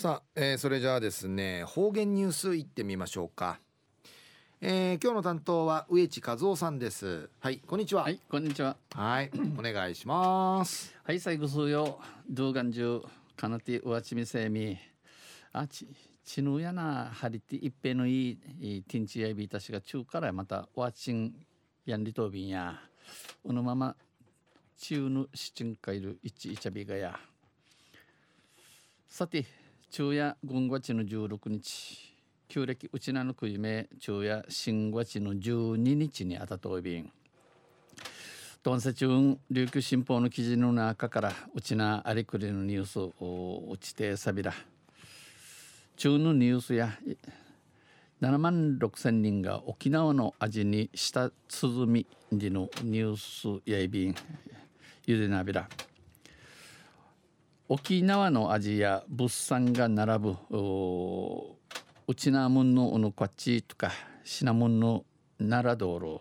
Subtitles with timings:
[0.00, 3.58] さあ、えー、それじゃあですね方言ニュースいってみましょうか、
[4.60, 7.28] えー、今日の担当は植地和夫さんです。
[7.40, 8.04] はいこんにちは。
[8.04, 8.76] はいこんにちは。
[8.94, 10.94] はい お願いします。
[11.02, 11.98] はい最後数よ
[12.30, 13.02] 動画中。
[13.36, 14.78] かなてうわちみせみ。
[15.52, 15.88] あち
[16.24, 21.34] ちぬやなはりていっぺのいいティンチやびたしが中からまたわちん
[21.84, 22.78] やんりとびんや。
[23.44, 23.96] このまま
[24.76, 27.18] 中ぬしちんかいるいちいちゃびがや。
[29.08, 29.44] さて
[29.90, 32.14] 昼夜軍月の16日。
[32.46, 37.10] 旧暦うちなのくいめ昼夜新月の12日にあたといびん。
[38.62, 44.52] ドンセチュン琉球新報の記事の中からうちなありくりのニュースをうちてさびら。
[45.96, 46.90] 中のニュースや
[48.20, 54.14] 7万6千人が沖縄の味に舌鼓でのニュースやいびん。
[55.06, 55.66] ゆでなびら。
[57.70, 60.30] 沖縄の味や物産が並ぶ
[62.06, 63.92] うちなもんのおのこっちとか
[64.24, 65.04] しなもんの
[65.38, 66.20] 奈良道路。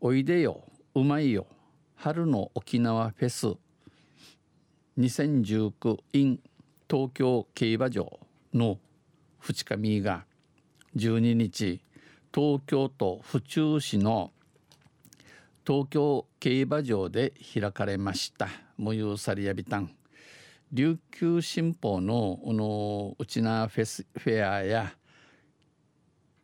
[0.00, 0.62] おいでよ
[0.94, 1.46] うまいよ
[1.94, 3.48] 春の沖縄フェス。
[4.98, 6.40] 2019 in
[6.88, 8.18] 東京競馬場
[8.54, 8.78] の
[9.42, 10.24] 2日目が
[10.96, 11.82] 12日
[12.34, 14.32] 東京都府中市の
[15.66, 18.48] 東京競馬場で開かれました。
[18.78, 19.94] 無有さりやびたん。
[20.72, 24.92] 琉球新報のこのうちなフェスフェアや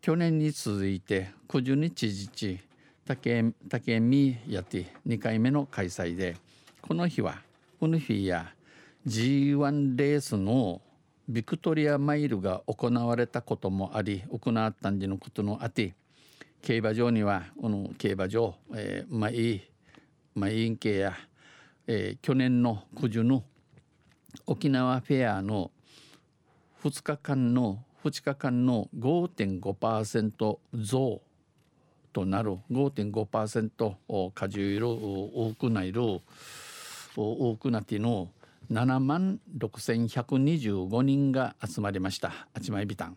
[0.00, 2.58] 去年に続いて90日日
[3.06, 6.36] 竹竹見やって2回目の開催で
[6.82, 7.40] この日は
[7.78, 8.52] この日や
[9.06, 10.80] G1 レースの
[11.28, 15.94] ビクトリアマイルが行われたこともあり行ったんでのことのあって
[16.62, 19.62] 競馬場にはこの競馬場、えー、まあいい
[20.34, 21.14] まあいいんけや、
[21.86, 23.44] えー、去年の九十の
[24.46, 25.70] 沖縄フェアの
[26.82, 31.20] 2日間の2日間の5.5%増
[32.12, 36.20] となる5.5%加重いる多くないる
[37.16, 38.28] 多くなっての
[38.70, 42.32] 7万6125人が集まりました。
[42.52, 43.16] あちまいびたん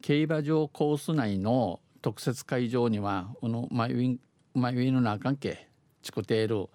[0.00, 4.20] 競馬場コース内の特設会場にはこのマイウィン
[4.54, 5.68] マイウィンの中関係
[6.02, 6.68] チコテール、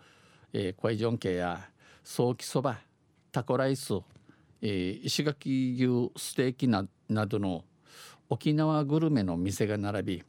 [0.51, 1.69] えー、クワイジョン系や
[2.03, 2.79] 早期そば
[3.31, 3.93] タコライス、
[4.61, 7.63] えー、石垣牛ステーキななどの
[8.29, 10.23] 沖縄グルメの店が並び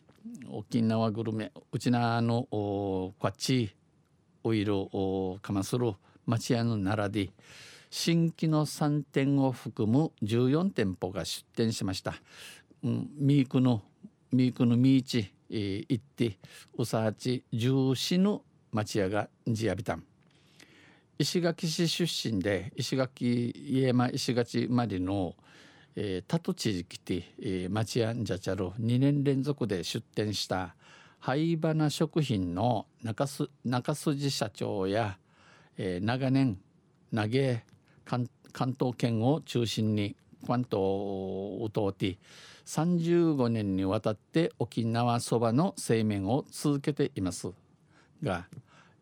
[0.50, 3.74] 沖縄グルメうちなのこっち
[4.44, 5.92] オイルをかまする
[6.26, 7.32] 町屋の並び
[7.90, 12.14] 新規の3店を含む14店舗が出店しました、
[12.84, 13.82] うん、ミークの
[14.32, 16.38] ミークのミーチ、えー、行って
[16.78, 19.94] うさはち重視の町屋がじやびた。
[19.94, 20.04] ん
[21.20, 25.34] 石垣市出身で石垣家山石垣までの、
[25.94, 30.74] えー、タト知事来て、えー、町屋んじゃちゃる2年連続で出店した
[31.18, 35.18] 灰花食品の中す中筋社長や、
[35.76, 36.56] えー、長年
[37.14, 37.64] 投げ
[38.06, 40.16] 関東圏を中心に
[40.46, 42.16] 関東を通って
[42.64, 47.50] 35年にわたって沖縄そばの製麺を続けています。
[48.22, 48.46] が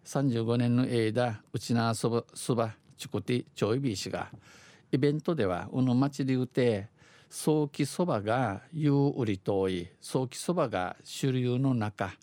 [0.08, 4.28] 35年の間うちなそばそばチコティちょいびしが
[4.90, 6.86] イベントではこの町でうて
[7.28, 12.14] 早期そばが夕売り遠い早期そばが主流の中。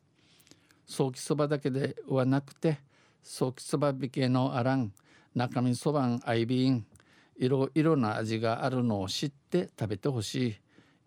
[0.87, 2.79] 早期そばだけではなくて
[3.21, 4.91] 早期そば引けのあらん
[5.35, 6.85] 中身そばんアイビン
[7.37, 10.57] いろいろな味があるのを知って食べてほし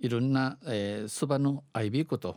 [0.00, 0.58] いいろんな
[1.08, 2.36] そば、えー、のアイビーこと。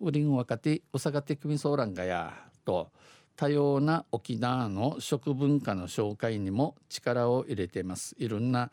[0.00, 2.34] ウリン若手うさがてくみそうらんがや
[2.66, 2.92] と。
[3.38, 8.16] 多様な沖縄の食文化の紹介にも力を入れています。
[8.18, 8.68] いろんな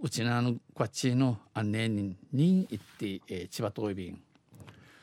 [0.00, 4.22] うちなのこっちの案内人に行って、えー、千葉東便。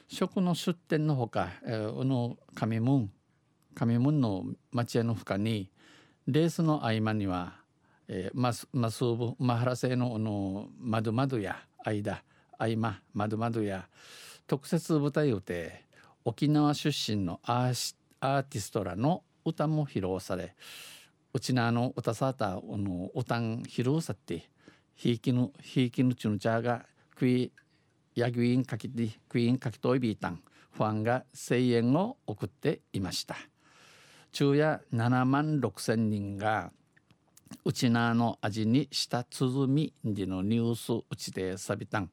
[0.08, 3.12] 食の出店のほか、えー、の上門
[3.76, 5.70] 上門の町屋の深に
[6.26, 7.56] レースの合間には、
[8.08, 12.24] えー、マスマスーブマハラ製のの窓窓や間
[12.58, 13.86] 合間窓窓や
[14.48, 15.84] 特設舞台をて
[16.24, 20.56] 沖縄出身のアーシアーティストらの歌も披露され
[21.34, 24.50] うちなの歌さたの歌ん披露さって
[24.96, 26.86] ひいきのひいきのちのちゃが
[27.18, 27.52] クイ
[28.16, 30.40] ヤギウィンかきてクイーンかきといびいたん
[30.72, 33.36] ファンが声援を送っていました。
[34.32, 36.72] 昼夜7万6千人が
[37.66, 42.10] うちなの味にした鼓でのニュースうちでさびたん。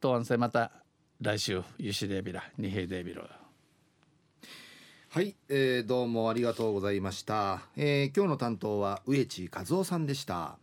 [0.00, 0.72] とんせまた
[1.20, 3.22] 来週ゆしでびらにへでびろ
[5.14, 10.56] はい、えー、どうもありがとうございました、えー、今日の担当は植地和夫さんでした。